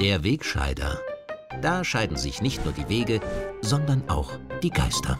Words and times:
Der 0.00 0.22
Wegscheider. 0.22 1.00
Da 1.62 1.82
scheiden 1.82 2.16
sich 2.16 2.42
nicht 2.42 2.64
nur 2.64 2.74
die 2.74 2.88
Wege, 2.88 3.20
sondern 3.62 4.08
auch 4.08 4.32
die 4.62 4.70
Geister. 4.70 5.18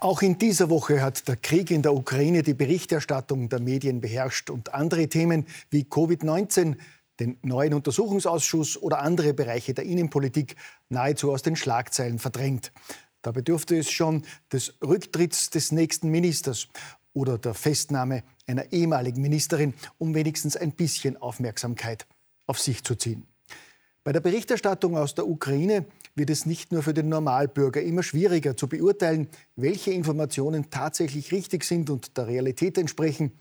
Auch 0.00 0.20
in 0.20 0.36
dieser 0.36 0.68
Woche 0.68 1.00
hat 1.00 1.28
der 1.28 1.36
Krieg 1.36 1.70
in 1.70 1.80
der 1.82 1.94
Ukraine 1.94 2.42
die 2.42 2.54
Berichterstattung 2.54 3.48
der 3.48 3.60
Medien 3.60 4.00
beherrscht 4.00 4.50
und 4.50 4.74
andere 4.74 5.08
Themen 5.08 5.46
wie 5.70 5.84
Covid-19, 5.84 6.76
den 7.20 7.38
neuen 7.42 7.74
Untersuchungsausschuss 7.74 8.80
oder 8.80 9.00
andere 9.00 9.34
Bereiche 9.34 9.74
der 9.74 9.84
Innenpolitik 9.84 10.56
nahezu 10.88 11.32
aus 11.32 11.42
den 11.42 11.56
Schlagzeilen 11.56 12.18
verdrängt. 12.18 12.72
Da 13.22 13.32
bedurfte 13.32 13.78
es 13.78 13.90
schon 13.90 14.24
des 14.52 14.74
Rücktritts 14.82 15.50
des 15.50 15.72
nächsten 15.72 16.10
Ministers 16.10 16.68
oder 17.14 17.38
der 17.38 17.54
Festnahme 17.54 18.22
einer 18.46 18.72
ehemaligen 18.72 19.22
Ministerin, 19.22 19.74
um 19.98 20.14
wenigstens 20.14 20.56
ein 20.56 20.72
bisschen 20.72 21.16
Aufmerksamkeit 21.16 22.06
auf 22.46 22.58
sich 22.58 22.84
zu 22.84 22.96
ziehen. 22.96 23.26
Bei 24.02 24.12
der 24.12 24.20
Berichterstattung 24.20 24.98
aus 24.98 25.14
der 25.14 25.26
Ukraine 25.26 25.86
wird 26.14 26.28
es 26.28 26.44
nicht 26.44 26.72
nur 26.72 26.82
für 26.82 26.92
den 26.92 27.08
Normalbürger 27.08 27.80
immer 27.80 28.02
schwieriger 28.02 28.54
zu 28.54 28.68
beurteilen, 28.68 29.28
welche 29.56 29.92
Informationen 29.92 30.68
tatsächlich 30.68 31.32
richtig 31.32 31.64
sind 31.64 31.88
und 31.88 32.18
der 32.18 32.26
Realität 32.26 32.76
entsprechen 32.76 33.32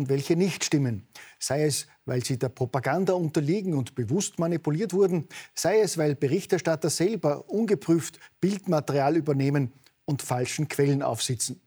und 0.00 0.08
welche 0.08 0.34
nicht 0.34 0.64
stimmen. 0.64 1.06
Sei 1.38 1.64
es, 1.64 1.86
weil 2.06 2.24
sie 2.24 2.38
der 2.38 2.48
Propaganda 2.48 3.12
unterliegen 3.12 3.74
und 3.74 3.94
bewusst 3.94 4.38
manipuliert 4.38 4.94
wurden, 4.94 5.28
sei 5.54 5.80
es, 5.80 5.98
weil 5.98 6.14
Berichterstatter 6.14 6.88
selber 6.88 7.50
ungeprüft 7.50 8.18
Bildmaterial 8.40 9.16
übernehmen 9.16 9.72
und 10.06 10.22
falschen 10.22 10.68
Quellen 10.68 11.02
aufsitzen. 11.02 11.60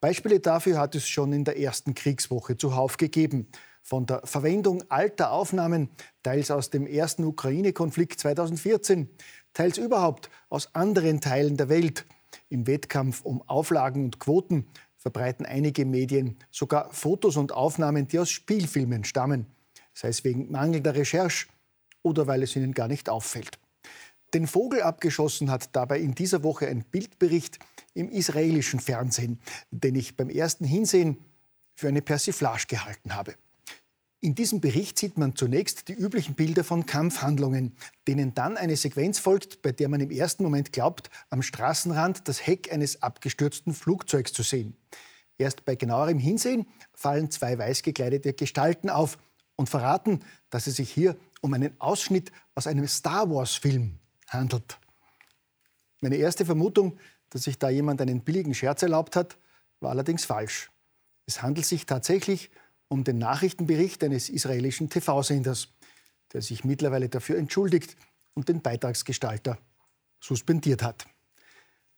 Beispiele 0.00 0.40
dafür 0.40 0.78
hat 0.78 0.94
es 0.94 1.06
schon 1.06 1.34
in 1.34 1.44
der 1.44 1.58
ersten 1.58 1.94
Kriegswoche 1.94 2.56
zuhauf 2.56 2.96
gegeben 2.96 3.48
von 3.82 4.06
der 4.06 4.22
Verwendung 4.24 4.82
alter 4.88 5.30
Aufnahmen, 5.30 5.90
teils 6.22 6.50
aus 6.50 6.70
dem 6.70 6.86
ersten 6.86 7.22
Ukraine-Konflikt 7.22 8.18
2014, 8.18 9.10
teils 9.52 9.76
überhaupt 9.76 10.30
aus 10.48 10.74
anderen 10.74 11.20
Teilen 11.20 11.58
der 11.58 11.68
Welt. 11.68 12.06
Im 12.48 12.66
Wettkampf 12.66 13.20
um 13.24 13.42
Auflagen 13.42 14.04
und 14.04 14.18
Quoten 14.18 14.66
verbreiten 15.04 15.44
einige 15.44 15.84
Medien 15.84 16.38
sogar 16.50 16.90
Fotos 16.90 17.36
und 17.36 17.52
Aufnahmen, 17.52 18.08
die 18.08 18.18
aus 18.18 18.30
Spielfilmen 18.30 19.04
stammen, 19.04 19.46
sei 19.92 20.08
es 20.08 20.24
wegen 20.24 20.50
mangelnder 20.50 20.94
Recherche 20.94 21.46
oder 22.02 22.26
weil 22.26 22.42
es 22.42 22.56
ihnen 22.56 22.72
gar 22.72 22.88
nicht 22.88 23.10
auffällt. 23.10 23.58
Den 24.32 24.46
Vogel 24.46 24.80
abgeschossen 24.80 25.50
hat 25.50 25.76
dabei 25.76 26.00
in 26.00 26.14
dieser 26.14 26.42
Woche 26.42 26.66
ein 26.68 26.84
Bildbericht 26.84 27.58
im 27.92 28.08
israelischen 28.08 28.80
Fernsehen, 28.80 29.38
den 29.70 29.94
ich 29.94 30.16
beim 30.16 30.30
ersten 30.30 30.64
Hinsehen 30.64 31.18
für 31.74 31.88
eine 31.88 32.00
Persiflage 32.02 32.66
gehalten 32.66 33.14
habe. 33.14 33.34
In 34.24 34.34
diesem 34.34 34.62
Bericht 34.62 34.98
sieht 34.98 35.18
man 35.18 35.36
zunächst 35.36 35.88
die 35.88 35.92
üblichen 35.92 36.34
Bilder 36.34 36.64
von 36.64 36.86
Kampfhandlungen, 36.86 37.76
denen 38.08 38.32
dann 38.32 38.56
eine 38.56 38.74
Sequenz 38.74 39.18
folgt, 39.18 39.60
bei 39.60 39.70
der 39.70 39.90
man 39.90 40.00
im 40.00 40.10
ersten 40.10 40.44
Moment 40.44 40.72
glaubt, 40.72 41.10
am 41.28 41.42
Straßenrand 41.42 42.26
das 42.26 42.46
Heck 42.46 42.72
eines 42.72 43.02
abgestürzten 43.02 43.74
Flugzeugs 43.74 44.32
zu 44.32 44.42
sehen. 44.42 44.78
Erst 45.36 45.66
bei 45.66 45.74
genauerem 45.74 46.18
Hinsehen 46.18 46.66
fallen 46.94 47.30
zwei 47.30 47.58
weiß 47.58 47.82
gekleidete 47.82 48.32
Gestalten 48.32 48.88
auf 48.88 49.18
und 49.56 49.68
verraten, 49.68 50.20
dass 50.48 50.68
es 50.68 50.76
sich 50.76 50.90
hier 50.90 51.18
um 51.42 51.52
einen 51.52 51.78
Ausschnitt 51.78 52.32
aus 52.54 52.66
einem 52.66 52.88
Star 52.88 53.28
Wars-Film 53.28 53.98
handelt. 54.28 54.78
Meine 56.00 56.16
erste 56.16 56.46
Vermutung, 56.46 56.96
dass 57.28 57.42
sich 57.42 57.58
da 57.58 57.68
jemand 57.68 58.00
einen 58.00 58.22
billigen 58.22 58.54
Scherz 58.54 58.80
erlaubt 58.80 59.16
hat, 59.16 59.36
war 59.80 59.90
allerdings 59.90 60.24
falsch. 60.24 60.70
Es 61.26 61.42
handelt 61.42 61.66
sich 61.66 61.84
tatsächlich 61.84 62.48
um 62.48 62.63
um 62.88 63.04
den 63.04 63.18
Nachrichtenbericht 63.18 64.02
eines 64.04 64.28
israelischen 64.28 64.90
TV-Senders, 64.90 65.68
der 66.32 66.42
sich 66.42 66.64
mittlerweile 66.64 67.08
dafür 67.08 67.38
entschuldigt 67.38 67.96
und 68.34 68.48
den 68.48 68.60
Beitragsgestalter 68.60 69.58
suspendiert 70.20 70.82
hat. 70.82 71.06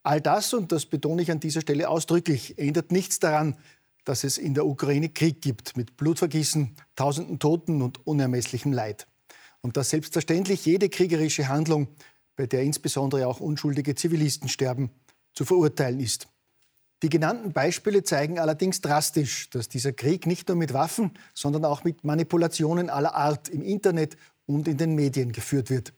All 0.02 0.20
das, 0.20 0.54
und 0.54 0.70
das 0.70 0.86
betone 0.86 1.22
ich 1.22 1.30
an 1.30 1.40
dieser 1.40 1.60
Stelle 1.60 1.88
ausdrücklich, 1.88 2.58
ändert 2.58 2.92
nichts 2.92 3.18
daran, 3.18 3.56
dass 4.04 4.22
es 4.22 4.38
in 4.38 4.54
der 4.54 4.64
Ukraine 4.66 5.08
Krieg 5.08 5.42
gibt 5.42 5.76
mit 5.76 5.96
Blutvergießen, 5.96 6.76
tausenden 6.94 7.40
Toten 7.40 7.82
und 7.82 8.06
unermesslichem 8.06 8.72
Leid. 8.72 9.08
Und 9.62 9.76
dass 9.76 9.90
selbstverständlich 9.90 10.64
jede 10.64 10.88
kriegerische 10.88 11.48
Handlung, 11.48 11.88
bei 12.36 12.46
der 12.46 12.62
insbesondere 12.62 13.26
auch 13.26 13.40
unschuldige 13.40 13.96
Zivilisten 13.96 14.48
sterben, 14.48 14.90
zu 15.32 15.44
verurteilen 15.44 15.98
ist. 15.98 16.28
Die 17.02 17.10
genannten 17.10 17.52
Beispiele 17.52 18.04
zeigen 18.04 18.38
allerdings 18.38 18.80
drastisch, 18.80 19.50
dass 19.50 19.68
dieser 19.68 19.92
Krieg 19.92 20.26
nicht 20.26 20.48
nur 20.48 20.56
mit 20.56 20.72
Waffen, 20.72 21.10
sondern 21.34 21.64
auch 21.64 21.84
mit 21.84 22.04
Manipulationen 22.04 22.88
aller 22.88 23.14
Art 23.14 23.48
im 23.48 23.62
Internet 23.62 24.16
und 24.46 24.66
in 24.66 24.78
den 24.78 24.94
Medien 24.94 25.32
geführt 25.32 25.68
wird. 25.68 25.92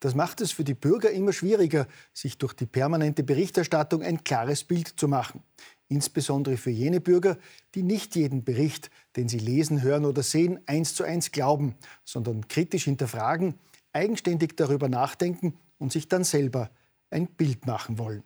Das 0.00 0.16
macht 0.16 0.40
es 0.40 0.50
für 0.50 0.64
die 0.64 0.74
Bürger 0.74 1.12
immer 1.12 1.32
schwieriger, 1.32 1.86
sich 2.12 2.36
durch 2.36 2.54
die 2.54 2.66
permanente 2.66 3.22
Berichterstattung 3.22 4.02
ein 4.02 4.24
klares 4.24 4.64
Bild 4.64 4.88
zu 4.96 5.06
machen. 5.06 5.44
Insbesondere 5.86 6.56
für 6.56 6.70
jene 6.70 7.00
Bürger, 7.00 7.38
die 7.76 7.84
nicht 7.84 8.16
jeden 8.16 8.42
Bericht, 8.42 8.90
den 9.14 9.28
sie 9.28 9.38
lesen, 9.38 9.80
hören 9.80 10.04
oder 10.04 10.24
sehen, 10.24 10.58
eins 10.66 10.96
zu 10.96 11.04
eins 11.04 11.30
glauben, 11.30 11.76
sondern 12.04 12.48
kritisch 12.48 12.84
hinterfragen, 12.84 13.54
eigenständig 13.92 14.56
darüber 14.56 14.88
nachdenken 14.88 15.54
und 15.78 15.92
sich 15.92 16.08
dann 16.08 16.24
selber 16.24 16.70
ein 17.10 17.28
Bild 17.28 17.66
machen 17.66 17.98
wollen. 17.98 18.24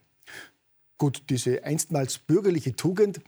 Gut, 0.98 1.24
diese 1.28 1.62
einstmals 1.64 2.18
bürgerliche 2.18 2.74
Tugend 2.74 3.20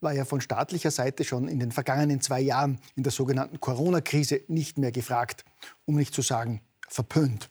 war 0.00 0.12
ja 0.12 0.24
von 0.24 0.40
staatlicher 0.40 0.90
Seite 0.90 1.24
schon 1.24 1.48
in 1.48 1.58
den 1.58 1.72
vergangenen 1.72 2.20
zwei 2.20 2.40
Jahren 2.40 2.78
in 2.96 3.02
der 3.02 3.12
sogenannten 3.12 3.60
Corona-Krise 3.60 4.42
nicht 4.48 4.78
mehr 4.78 4.92
gefragt, 4.92 5.44
um 5.86 5.96
nicht 5.96 6.14
zu 6.14 6.22
sagen 6.22 6.60
verpönt. 6.88 7.48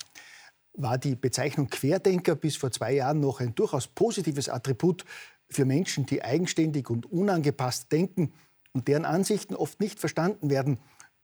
War 0.73 0.97
die 0.97 1.15
Bezeichnung 1.15 1.69
Querdenker 1.69 2.35
bis 2.35 2.55
vor 2.55 2.71
zwei 2.71 2.93
Jahren 2.93 3.19
noch 3.19 3.39
ein 3.39 3.55
durchaus 3.55 3.87
positives 3.87 4.47
Attribut 4.47 5.05
für 5.49 5.65
Menschen, 5.65 6.05
die 6.05 6.23
eigenständig 6.23 6.89
und 6.89 7.11
unangepasst 7.11 7.91
denken 7.91 8.33
und 8.73 8.87
deren 8.87 9.05
Ansichten 9.05 9.55
oft 9.55 9.79
nicht 9.79 9.99
verstanden 9.99 10.49
werden, 10.51 10.77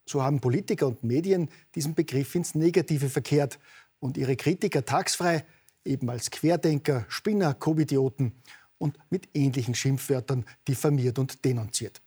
so 0.05 0.23
haben 0.23 0.41
Politiker 0.41 0.87
und 0.87 1.03
Medien 1.03 1.49
diesen 1.75 1.93
Begriff 1.93 2.35
ins 2.35 2.55
Negative 2.55 3.09
verkehrt 3.09 3.59
und 3.99 4.17
ihre 4.17 4.35
Kritiker 4.35 4.83
tagsfrei 4.85 5.45
eben 5.85 6.09
als 6.09 6.31
Querdenker, 6.31 7.05
Spinner, 7.09 7.53
Covidioten 7.53 8.33
und 8.77 8.97
mit 9.09 9.29
ähnlichen 9.33 9.75
Schimpfwörtern 9.75 10.45
diffamiert 10.67 11.19
und 11.19 11.45
denunziert. 11.45 12.01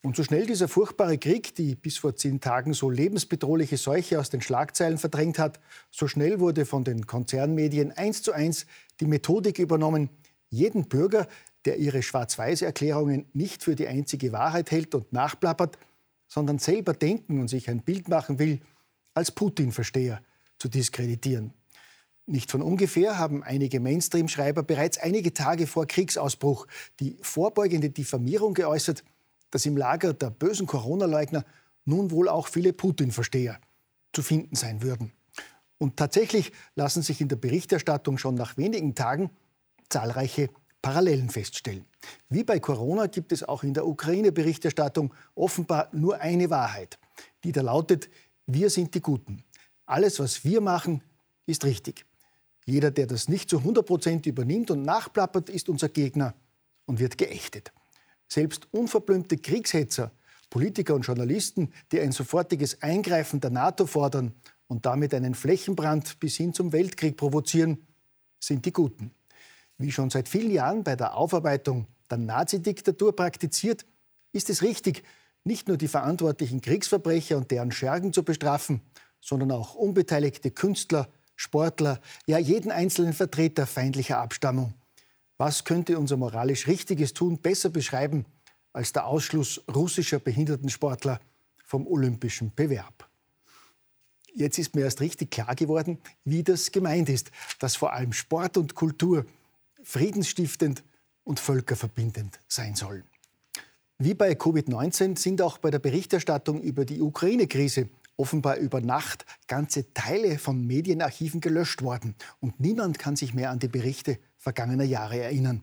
Und 0.00 0.16
so 0.16 0.22
schnell 0.22 0.46
dieser 0.46 0.68
furchtbare 0.68 1.18
Krieg, 1.18 1.54
die 1.56 1.74
bis 1.74 1.98
vor 1.98 2.14
zehn 2.14 2.40
Tagen 2.40 2.72
so 2.72 2.88
lebensbedrohliche 2.88 3.76
Seuche 3.76 4.20
aus 4.20 4.30
den 4.30 4.40
Schlagzeilen 4.40 4.96
verdrängt 4.96 5.38
hat, 5.38 5.58
so 5.90 6.06
schnell 6.06 6.38
wurde 6.38 6.66
von 6.66 6.84
den 6.84 7.06
Konzernmedien 7.06 7.92
eins 7.92 8.22
zu 8.22 8.32
eins 8.32 8.66
die 9.00 9.06
Methodik 9.06 9.58
übernommen, 9.58 10.08
jeden 10.50 10.88
Bürger, 10.88 11.26
der 11.64 11.78
ihre 11.78 12.02
Schwarz-Weiß-Erklärungen 12.02 13.26
nicht 13.32 13.64
für 13.64 13.74
die 13.74 13.88
einzige 13.88 14.32
Wahrheit 14.32 14.70
hält 14.70 14.94
und 14.94 15.12
nachplappert, 15.12 15.78
sondern 16.28 16.58
selber 16.58 16.92
denken 16.92 17.40
und 17.40 17.48
sich 17.48 17.68
ein 17.68 17.82
Bild 17.82 18.08
machen 18.08 18.38
will, 18.38 18.60
als 19.14 19.32
Putin-Versteher 19.32 20.22
zu 20.58 20.68
diskreditieren. 20.68 21.52
Nicht 22.30 22.50
von 22.50 22.60
ungefähr 22.60 23.16
haben 23.16 23.42
einige 23.42 23.80
Mainstream-Schreiber 23.80 24.62
bereits 24.62 24.98
einige 24.98 25.32
Tage 25.32 25.66
vor 25.66 25.86
Kriegsausbruch 25.86 26.66
die 27.00 27.16
vorbeugende 27.22 27.88
Diffamierung 27.88 28.52
geäußert, 28.52 29.02
dass 29.50 29.64
im 29.64 29.78
Lager 29.78 30.12
der 30.12 30.28
bösen 30.28 30.66
Corona-Leugner 30.66 31.46
nun 31.86 32.10
wohl 32.10 32.28
auch 32.28 32.46
viele 32.46 32.74
Putin-Versteher 32.74 33.58
zu 34.12 34.22
finden 34.22 34.56
sein 34.56 34.82
würden. 34.82 35.10
Und 35.78 35.96
tatsächlich 35.96 36.52
lassen 36.74 37.00
sich 37.00 37.22
in 37.22 37.28
der 37.28 37.36
Berichterstattung 37.36 38.18
schon 38.18 38.34
nach 38.34 38.58
wenigen 38.58 38.94
Tagen 38.94 39.30
zahlreiche 39.88 40.50
Parallelen 40.82 41.30
feststellen. 41.30 41.86
Wie 42.28 42.44
bei 42.44 42.60
Corona 42.60 43.06
gibt 43.06 43.32
es 43.32 43.42
auch 43.42 43.62
in 43.62 43.72
der 43.72 43.86
Ukraine-Berichterstattung 43.86 45.14
offenbar 45.34 45.88
nur 45.92 46.20
eine 46.20 46.50
Wahrheit, 46.50 46.98
die 47.42 47.52
da 47.52 47.62
lautet, 47.62 48.10
wir 48.46 48.68
sind 48.68 48.94
die 48.94 49.00
Guten. 49.00 49.44
Alles, 49.86 50.20
was 50.20 50.44
wir 50.44 50.60
machen, 50.60 51.02
ist 51.46 51.64
richtig. 51.64 52.04
Jeder, 52.68 52.90
der 52.90 53.06
das 53.06 53.28
nicht 53.28 53.48
zu 53.48 53.60
100 53.60 53.86
Prozent 53.86 54.26
übernimmt 54.26 54.70
und 54.70 54.82
nachplappert, 54.82 55.48
ist 55.48 55.70
unser 55.70 55.88
Gegner 55.88 56.34
und 56.84 56.98
wird 57.00 57.16
geächtet. 57.16 57.72
Selbst 58.28 58.68
unverblümte 58.72 59.38
Kriegshetzer, 59.38 60.12
Politiker 60.50 60.94
und 60.94 61.06
Journalisten, 61.06 61.72
die 61.90 61.98
ein 61.98 62.12
sofortiges 62.12 62.82
Eingreifen 62.82 63.40
der 63.40 63.48
NATO 63.48 63.86
fordern 63.86 64.34
und 64.66 64.84
damit 64.84 65.14
einen 65.14 65.34
Flächenbrand 65.34 66.20
bis 66.20 66.36
hin 66.36 66.52
zum 66.52 66.74
Weltkrieg 66.74 67.16
provozieren, 67.16 67.86
sind 68.38 68.66
die 68.66 68.72
Guten. 68.72 69.12
Wie 69.78 69.90
schon 69.90 70.10
seit 70.10 70.28
vielen 70.28 70.50
Jahren 70.50 70.84
bei 70.84 70.94
der 70.94 71.16
Aufarbeitung 71.16 71.86
der 72.10 72.18
Nazidiktatur 72.18 73.16
praktiziert, 73.16 73.86
ist 74.32 74.50
es 74.50 74.60
richtig, 74.60 75.04
nicht 75.42 75.68
nur 75.68 75.78
die 75.78 75.88
verantwortlichen 75.88 76.60
Kriegsverbrecher 76.60 77.38
und 77.38 77.50
deren 77.50 77.72
Schergen 77.72 78.12
zu 78.12 78.24
bestrafen, 78.24 78.82
sondern 79.22 79.52
auch 79.52 79.74
unbeteiligte 79.74 80.50
Künstler, 80.50 81.08
Sportler, 81.38 82.00
ja 82.26 82.36
jeden 82.38 82.72
einzelnen 82.72 83.12
Vertreter 83.12 83.68
feindlicher 83.68 84.18
Abstammung. 84.18 84.74
Was 85.36 85.62
könnte 85.62 85.96
unser 85.96 86.16
moralisch 86.16 86.66
richtiges 86.66 87.14
Tun 87.14 87.38
besser 87.38 87.70
beschreiben 87.70 88.26
als 88.72 88.92
der 88.92 89.06
Ausschluss 89.06 89.62
russischer 89.72 90.18
Behindertensportler 90.18 91.20
vom 91.64 91.86
olympischen 91.86 92.52
Bewerb? 92.56 93.08
Jetzt 94.34 94.58
ist 94.58 94.74
mir 94.74 94.82
erst 94.82 95.00
richtig 95.00 95.30
klar 95.30 95.54
geworden, 95.54 95.98
wie 96.24 96.42
das 96.42 96.72
gemeint 96.72 97.08
ist, 97.08 97.30
dass 97.60 97.76
vor 97.76 97.92
allem 97.92 98.12
Sport 98.12 98.56
und 98.56 98.74
Kultur 98.74 99.24
friedensstiftend 99.84 100.82
und 101.22 101.38
völkerverbindend 101.38 102.40
sein 102.48 102.74
sollen. 102.74 103.04
Wie 103.98 104.14
bei 104.14 104.32
Covid-19 104.32 105.16
sind 105.16 105.40
auch 105.40 105.58
bei 105.58 105.70
der 105.70 105.78
Berichterstattung 105.78 106.60
über 106.60 106.84
die 106.84 107.00
Ukraine-Krise 107.00 107.88
offenbar 108.18 108.56
über 108.56 108.80
Nacht 108.80 109.24
ganze 109.46 109.94
Teile 109.94 110.38
von 110.38 110.66
Medienarchiven 110.66 111.40
gelöscht 111.40 111.82
worden. 111.82 112.14
Und 112.40 112.60
niemand 112.60 112.98
kann 112.98 113.16
sich 113.16 113.32
mehr 113.32 113.50
an 113.50 113.60
die 113.60 113.68
Berichte 113.68 114.18
vergangener 114.36 114.84
Jahre 114.84 115.18
erinnern. 115.20 115.62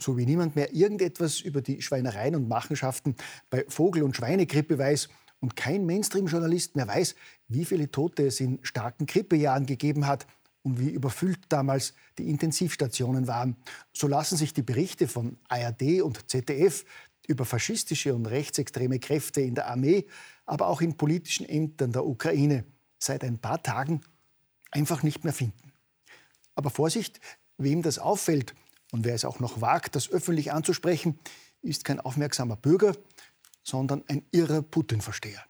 So 0.00 0.16
wie 0.16 0.24
niemand 0.24 0.54
mehr 0.56 0.72
irgendetwas 0.72 1.40
über 1.40 1.60
die 1.60 1.82
Schweinereien 1.82 2.36
und 2.36 2.48
Machenschaften 2.48 3.16
bei 3.50 3.64
Vogel- 3.68 4.04
und 4.04 4.16
Schweinegrippe 4.16 4.78
weiß 4.78 5.08
und 5.40 5.56
kein 5.56 5.86
Mainstream-Journalist 5.86 6.76
mehr 6.76 6.86
weiß, 6.86 7.16
wie 7.48 7.64
viele 7.64 7.90
Tote 7.90 8.26
es 8.26 8.40
in 8.40 8.60
starken 8.62 9.06
Grippejahren 9.06 9.66
gegeben 9.66 10.06
hat 10.06 10.26
und 10.62 10.78
wie 10.78 10.90
überfüllt 10.90 11.40
damals 11.48 11.94
die 12.18 12.28
Intensivstationen 12.30 13.26
waren. 13.26 13.56
So 13.92 14.06
lassen 14.06 14.36
sich 14.36 14.52
die 14.52 14.62
Berichte 14.62 15.08
von 15.08 15.38
ARD 15.48 16.02
und 16.02 16.30
ZDF 16.30 16.84
über 17.28 17.44
faschistische 17.44 18.14
und 18.14 18.26
rechtsextreme 18.26 18.98
Kräfte 18.98 19.40
in 19.40 19.54
der 19.54 19.68
Armee, 19.68 20.06
aber 20.46 20.66
auch 20.66 20.80
in 20.80 20.96
politischen 20.96 21.48
Ämtern 21.48 21.92
der 21.92 22.04
Ukraine 22.04 22.64
seit 22.98 23.22
ein 23.22 23.38
paar 23.38 23.62
Tagen 23.62 24.00
einfach 24.72 25.02
nicht 25.02 25.22
mehr 25.22 25.32
finden. 25.32 25.72
Aber 26.54 26.70
Vorsicht, 26.70 27.20
wem 27.58 27.82
das 27.82 27.98
auffällt 27.98 28.54
und 28.90 29.04
wer 29.04 29.14
es 29.14 29.24
auch 29.24 29.38
noch 29.38 29.60
wagt, 29.60 29.94
das 29.94 30.10
öffentlich 30.10 30.52
anzusprechen, 30.52 31.18
ist 31.62 31.84
kein 31.84 32.00
aufmerksamer 32.00 32.56
Bürger, 32.56 32.96
sondern 33.62 34.02
ein 34.08 34.24
irrer 34.32 34.62
Putin-Versteher. 34.62 35.44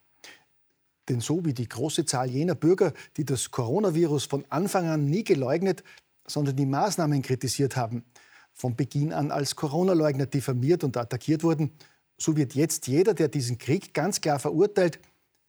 Denn 1.09 1.21
so 1.21 1.45
wie 1.45 1.55
die 1.55 1.69
große 1.69 2.05
Zahl 2.05 2.29
jener 2.29 2.55
Bürger, 2.55 2.93
die 3.17 3.25
das 3.25 3.51
Coronavirus 3.51 4.27
von 4.27 4.45
Anfang 4.51 4.89
an 4.89 5.05
nie 5.07 5.25
geleugnet, 5.25 5.85
sondern 6.27 6.57
die 6.57 6.67
Maßnahmen 6.67 7.23
kritisiert 7.23 7.77
haben, 7.77 8.05
von 8.59 8.75
Beginn 8.75 9.13
an 9.13 9.31
als 9.31 9.57
Corona-Leugner 9.57 10.27
diffamiert 10.27 10.83
und 10.85 10.97
attackiert 10.97 11.45
wurden, 11.45 11.71
so 12.19 12.37
wird 12.37 12.55
jetzt 12.55 12.89
jeder, 12.89 13.15
der 13.15 13.29
diesen 13.29 13.57
Krieg 13.57 13.95
ganz 13.95 14.21
klar 14.21 14.41
verurteilt, 14.41 14.99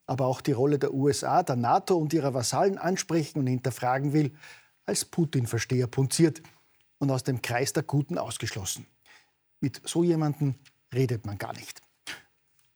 aber 0.06 0.28
auch 0.28 0.42
die 0.42 0.52
Rolle 0.52 0.78
der 0.78 0.94
USA, 0.94 1.42
der 1.42 1.56
NATO 1.56 1.98
und 1.98 2.14
ihrer 2.14 2.34
Vasallen 2.34 2.78
ansprechen 2.78 3.40
und 3.40 3.48
hinterfragen 3.48 4.14
will, 4.14 4.32
als 4.86 5.06
Putin-Versteher 5.06 5.88
punziert 5.88 6.42
und 7.00 7.10
aus 7.10 7.24
dem 7.24 7.42
Kreis 7.42 7.74
der 7.74 7.84
Guten 7.84 8.20
ausgeschlossen. 8.20 8.86
Mit 9.60 9.82
so 9.86 10.04
jemandem 10.04 10.56
redet 10.94 11.26
man 11.26 11.38
gar 11.38 11.54
nicht. 11.54 11.82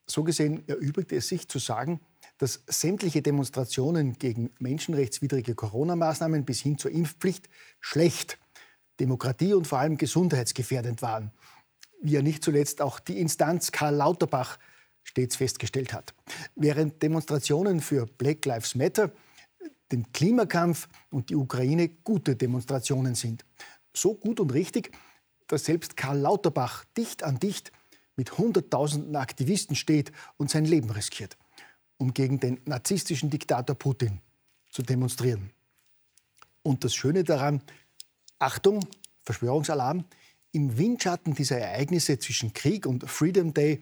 So 0.08 0.24
gesehen 0.24 0.68
erübrigt 0.68 1.12
es 1.12 1.28
sich 1.28 1.48
zu 1.48 1.60
sagen, 1.60 2.00
dass 2.40 2.64
sämtliche 2.68 3.22
Demonstrationen 3.22 4.18
gegen 4.18 4.50
menschenrechtswidrige 4.60 5.54
Corona-Maßnahmen 5.56 6.44
bis 6.44 6.62
hin 6.62 6.78
zur 6.78 6.92
Impfpflicht 6.92 7.50
schlecht 7.80 8.40
Demokratie 9.00 9.54
und 9.54 9.68
vor 9.68 9.80
allem 9.80 9.98
gesundheitsgefährdend 9.98 11.02
waren, 11.02 11.32
wie 12.02 12.12
ja 12.12 12.22
nicht 12.22 12.44
zuletzt 12.44 12.82
auch 12.82 13.00
die 13.00 13.20
Instanz 13.20 13.72
Karl 13.72 13.96
Lauterbach 13.96 14.60
stets 15.04 15.36
festgestellt 15.36 15.94
hat. 15.94 16.14
Während 16.56 17.02
Demonstrationen 17.02 17.82
für 17.82 18.06
Black 18.06 18.46
Lives 18.46 18.76
Matter, 18.76 19.12
den 19.92 20.12
Klimakampf 20.12 20.88
und 21.12 21.30
die 21.30 21.36
Ukraine 21.36 21.90
gute 21.90 22.36
Demonstrationen 22.36 23.16
sind. 23.16 23.46
So 23.96 24.16
gut 24.16 24.40
und 24.40 24.54
richtig, 24.54 24.92
dass 25.48 25.66
selbst 25.66 25.98
Karl 25.98 26.20
Lauterbach 26.20 26.86
dicht 26.98 27.24
an 27.24 27.40
dicht 27.40 27.72
mit 28.16 28.38
Hunderttausenden 28.38 29.16
Aktivisten 29.16 29.76
steht 29.76 30.12
und 30.38 30.50
sein 30.50 30.66
Leben 30.66 30.90
riskiert, 30.90 31.38
um 31.98 32.14
gegen 32.14 32.40
den 32.40 32.62
narzisstischen 32.66 33.30
Diktator 33.30 33.76
Putin 33.76 34.22
zu 34.72 34.82
demonstrieren. 34.82 35.52
Und 36.64 36.84
das 36.84 36.96
Schöne 36.96 37.24
daran, 37.24 37.62
Achtung, 38.44 38.86
Verschwörungsalarm, 39.24 40.04
im 40.52 40.78
Windschatten 40.78 41.34
dieser 41.34 41.60
Ereignisse 41.60 42.20
zwischen 42.20 42.54
Krieg 42.54 42.86
und 42.86 43.10
Freedom 43.10 43.54
Day 43.54 43.82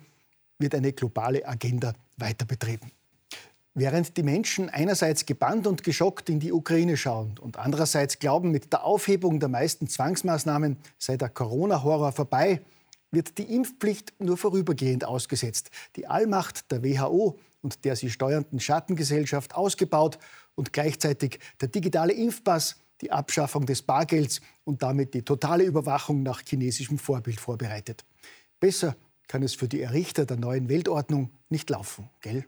wird 0.60 0.76
eine 0.76 0.94
globale 0.94 1.48
Agenda 1.48 1.94
weiter 2.18 2.46
betrieben. 2.46 2.92
Während 3.74 4.16
die 4.18 4.22
Menschen 4.22 4.70
einerseits 4.70 5.26
gebannt 5.26 5.66
und 5.66 5.84
geschockt 5.84 6.30
in 6.30 6.40
die 6.40 6.52
Ukraine 6.52 6.96
schauen 6.96 7.40
und 7.40 7.58
andererseits 7.58 8.20
glauben, 8.20 8.52
mit 8.52 8.72
der 8.72 8.84
Aufhebung 8.84 9.40
der 9.40 9.50
meisten 9.50 9.88
Zwangsmaßnahmen 9.88 10.78
sei 11.00 11.18
der 11.18 11.30
Corona-Horror 11.30 12.12
vorbei, 12.12 12.62
wird 13.10 13.40
die 13.40 13.56
Impfpflicht 13.56 14.14
nur 14.20 14.38
vorübergehend 14.38 15.06
ausgesetzt, 15.06 15.72
die 15.96 16.06
Allmacht 16.06 16.72
der 16.72 16.84
WHO 16.84 17.40
und 17.64 17.84
der 17.84 17.96
sie 17.96 18.12
steuernden 18.12 18.60
Schattengesellschaft 18.60 19.56
ausgebaut 19.56 20.20
und 20.54 20.72
gleichzeitig 20.72 21.40
der 21.60 21.70
digitale 21.70 22.14
Impfpass 22.14 22.76
die 23.02 23.12
Abschaffung 23.12 23.66
des 23.66 23.82
Bargelds 23.82 24.42
und 24.64 24.84
damit 24.84 25.14
die 25.14 25.24
totale 25.24 25.64
Überwachung 25.64 26.24
nach 26.24 26.42
chinesischem 26.42 26.98
Vorbild 26.98 27.40
vorbereitet. 27.40 28.06
Besser 28.60 28.96
kann 29.28 29.44
es 29.44 29.56
für 29.56 29.68
die 29.68 29.82
Errichter 29.82 30.26
der 30.26 30.38
neuen 30.38 30.70
Weltordnung 30.70 31.32
nicht 31.50 31.70
laufen, 31.70 32.10
gell? 32.22 32.46